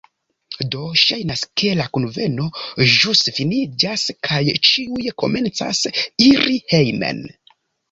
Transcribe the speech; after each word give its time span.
Do, 0.75 0.79
ŝajnas, 1.01 1.43
ke 1.61 1.73
la 1.79 1.85
kunveno 1.97 2.47
ĵus 2.95 3.21
finiĝas 3.37 4.07
kaj 4.29 4.41
ĉiuj 4.71 5.15
komencas 5.25 5.85
iri 6.33 6.59
hejmen 6.75 7.25